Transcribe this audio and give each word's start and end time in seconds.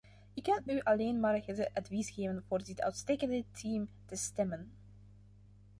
Ik 0.33 0.43
kan 0.43 0.61
u 0.69 0.81
alleen 0.83 1.19
maar 1.19 1.35
het 1.45 1.69
advies 1.73 2.09
geven 2.09 2.43
voor 2.47 2.63
dit 2.63 2.81
uitstekende 2.81 3.43
team 3.51 3.87
te 4.05 4.15
stemmen! 4.15 4.71